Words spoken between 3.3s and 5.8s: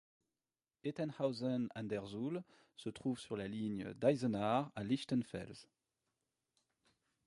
la ligne d'Eisenach à Lichtenfels.